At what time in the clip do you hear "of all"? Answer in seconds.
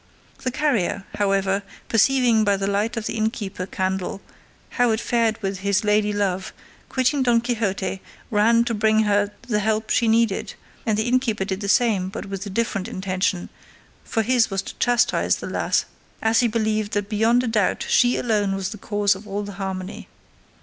19.13-19.43